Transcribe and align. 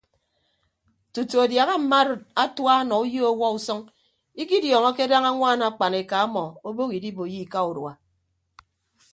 Tutu 1.13 1.35
adiaha 1.43 1.73
mma 1.81 1.95
arịd 2.01 2.21
atua 2.43 2.73
nọ 2.89 2.95
uyo 3.03 3.21
ọwuọ 3.31 3.47
usʌñ 3.57 3.79
ikidiọọñọke 4.41 5.03
daña 5.11 5.27
añwaan 5.31 5.61
akpan 5.67 5.93
eka 6.01 6.15
ọmọ 6.25 6.43
obooho 6.67 6.93
idiboiyo 6.97 7.39
ika 7.45 7.59
urua. 7.69 7.93